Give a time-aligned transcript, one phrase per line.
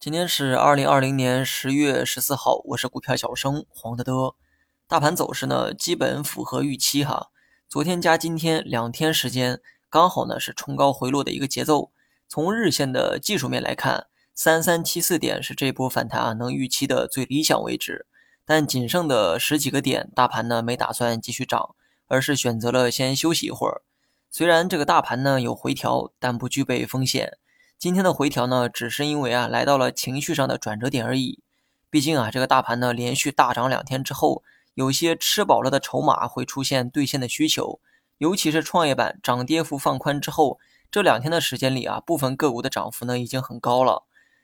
[0.00, 4.36] 今天是二零二零年十月十四号，我是股票小生黄德德。
[4.86, 7.30] 大盘走势呢，基本符合预期哈。
[7.68, 11.90] 昨天加今天两天时间，刚好呢是冲高回落的一个节奏。
[12.28, 18.06] 从日线的技术面来看，三三七四点是这波反弹啊能预期的最理想位置。
[18.46, 21.74] 但仅剩的十几个点，大盘呢没打算继续涨，
[22.06, 23.82] 而是选择了先休息一会儿。
[24.30, 27.36] 虽然这个大盘呢有回调，但不具备风险。
[27.78, 31.38] 今天的回调呢，只是因为啊来到了情绪上的转折点而已。
[31.88, 34.42] 毕竟啊，这个大盘呢连续大涨两天之后，
[34.74, 37.78] 有些吃饱了的筹码会出现兑现的需求。
[38.16, 40.58] 尤其是创业板涨跌幅放宽之后，
[40.90, 44.02] 这两天的时间里啊，部分个股的涨幅呢已经很高了。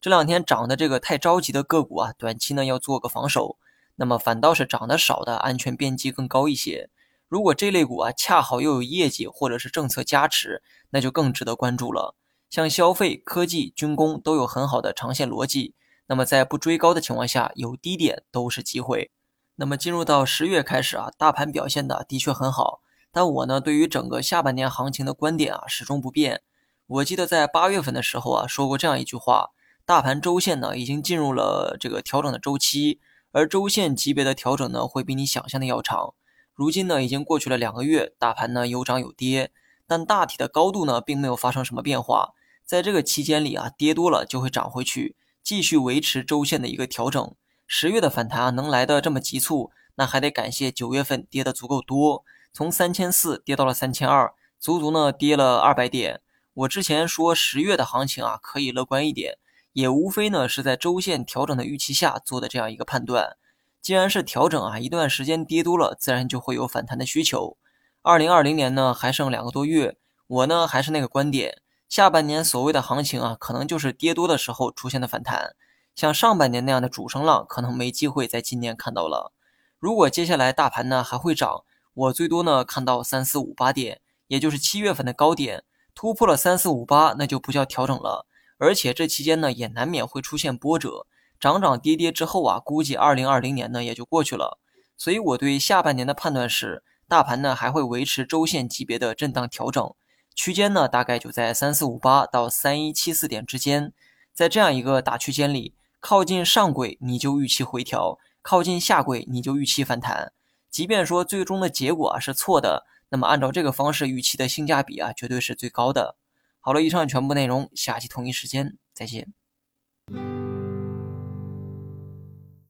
[0.00, 3.56] 这两天涨的这个太着急的个股啊，短期呢要做个防守。
[3.96, 6.90] 那么反倒是涨得少的，安全边际更高一些。
[7.26, 12.14] 如果这类股啊恰好又有业绩或者是政策加持，那就更值得关注了。
[12.48, 15.74] 像消费、科技、军工都有很好的长线逻辑，
[16.06, 19.10] 那么在不追高的情况下，有低点都是机会。
[19.56, 22.80] 那么进入到十月开始啊，大盘表现的的确很好，
[23.10, 26.42] 但我呢对于整个下半年行情的观点啊始终不变。
[26.86, 29.50] 我记得在八月份的时候啊说过这样一句话：
[29.84, 33.00] 大盘周线呢已经进入了这个调整的周期，
[33.32, 36.14] 而周线级别的调整呢会比你想象的要长。
[36.54, 39.50] 如今呢已经过去了两个月，大盘呢有涨有跌。
[39.86, 42.34] 但大体的高度呢，并没有发生什么变化。
[42.64, 47.34] 在这个期间里啊，跌多了就会涨回去，继续维持周线的一个调整。
[47.66, 56.20] 十月的反弹啊，能来的这么急促，那还得感谢九月份跌的足够多，从三千四跌到了三千二，足足呢跌了二百点。
[56.54, 59.38] 我之前说十月的行情啊，可以乐观一点，
[59.72, 63.36] 也无非呢是在周线调整的预期下做的这样一个判断。
[63.80, 67.56] 既然是调整啊，一段时间跌多了，自然就会有反弹的需求。
[68.06, 69.96] 二零二零年呢，还剩两个多月，
[70.28, 75.56] 我呢还是那个观点，下半年所谓的行情啊，可能就是跌多的时候出现的反弹，
[75.96, 79.32] 像上半年那样的主升浪，可能没机会在今年看到了。
[79.80, 81.64] 如果接下来大盘呢还会涨，
[81.94, 88.28] 我最多呢看到三四五八点，也就是七月份的高点突破了三四五八，那就不叫调整了。
[88.58, 91.08] 而且这期间呢，也难免会出现波折，
[91.40, 94.60] 涨涨跌跌之后啊，估计二零二零年呢也就过去了。
[94.96, 96.84] 所以我对下半年的判断是。
[97.08, 99.94] 大盘呢还会维持周线级别的震荡调整
[100.34, 103.92] 区间呢，大概就在三四五八到三一七四点之间。
[104.34, 110.32] 在这样一个大区间里，靠近上轨你就预期回调，靠近下轨你就预期反弹。
[110.68, 116.16] 即便说最终的结果啊是错的，那么按照这个方式预期的性价比啊，绝对是最高的。
[116.60, 119.32] 好了，以上全部内容，下期同一时间再见。